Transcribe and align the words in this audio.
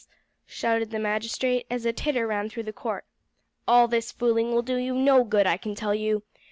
shouted 0.47 0.89
the 0.89 0.97
magistrate 0.97 1.67
as 1.69 1.85
a 1.85 1.93
titter 1.93 2.25
ran 2.25 2.49
through 2.49 2.63
the 2.63 2.73
court. 2.73 3.05
"All 3.67 3.87
this 3.87 4.11
fooling 4.11 4.51
will 4.51 4.63
do 4.63 4.77
you 4.77 4.95
no 4.95 5.23
good, 5.23 5.45
I 5.45 5.57
can 5.57 5.75
tell 5.75 5.93
you. 5.93 6.23